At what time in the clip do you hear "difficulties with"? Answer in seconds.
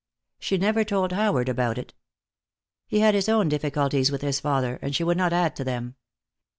3.49-4.23